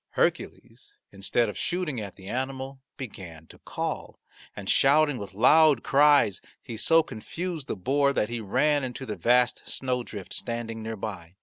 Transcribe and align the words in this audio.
Hercules, 0.13 0.95
instead 1.11 1.47
of 1.47 1.55
shooting 1.55 2.01
at 2.01 2.15
the 2.15 2.27
animal, 2.27 2.81
began 2.97 3.45
to 3.49 3.59
call, 3.59 4.19
and 4.55 4.67
shouting 4.67 5.19
with 5.19 5.35
loud 5.35 5.83
cries 5.83 6.41
he 6.59 6.75
so 6.75 7.03
confused 7.03 7.67
the 7.67 7.75
boar 7.75 8.11
that 8.11 8.27
he 8.29 8.41
ran 8.41 8.83
into 8.83 9.05
the 9.05 9.15
vast 9.15 9.61
snowdrift 9.69 10.33
standing 10.33 10.81
near 10.81 10.97
by. 10.97 11.35